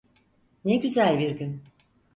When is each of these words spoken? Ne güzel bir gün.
Ne 0.65 0.75
güzel 0.77 1.19
bir 1.19 1.31
gün. 1.31 1.63